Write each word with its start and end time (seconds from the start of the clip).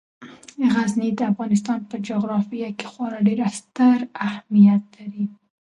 غزني 0.73 1.09
د 1.17 1.21
افغانستان 1.31 1.79
په 1.89 1.95
جغرافیه 2.07 2.69
کې 2.77 2.85
خورا 2.91 3.19
ډیر 3.27 3.39
ستر 3.59 3.97
اهمیت 4.27 4.83
لري. 4.97 5.23